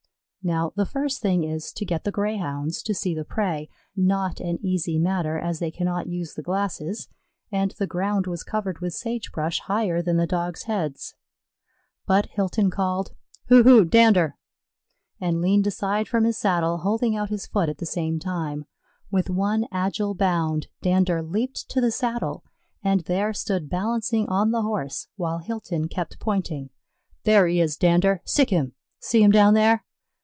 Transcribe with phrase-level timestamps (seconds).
[0.43, 4.57] Now the first thing is to get the Greyhounds to see the prey not an
[4.65, 7.07] easy matter, as they cannot use the glasses,
[7.51, 11.13] and the ground was covered with sage brush higher than the Dogs' heads.
[12.07, 13.11] But Hilton called,
[13.49, 14.35] "Hu, hu, Dander,"
[15.19, 18.65] and leaned aside from his saddle, holding out his foot at the same time.
[19.11, 22.43] With one agile bound Dander leaped to the saddle
[22.83, 26.71] and there stood balancing on the Horse while Hilton kept pointing.
[27.25, 29.83] "There he is, Dander; sic him see him down there."